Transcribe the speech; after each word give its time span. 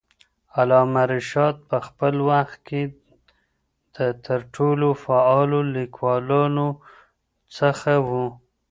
علامه 0.59 1.03
رشاد 1.13 1.55
په 1.69 1.77
خپل 1.87 2.15
وخت 2.29 2.57
کې 2.67 2.81
د 3.95 3.97
تر 4.25 4.39
ټولو 4.55 4.87
فعالو 5.03 5.59
لیکوالانو 5.75 6.67
څخه 7.57 7.91
وو. 8.07 8.25